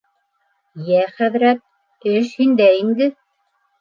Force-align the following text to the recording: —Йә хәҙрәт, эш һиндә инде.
—Йә 0.93 1.03
хәҙрәт, 1.19 1.63
эш 2.15 2.33
һиндә 2.41 2.71
инде. 2.83 3.11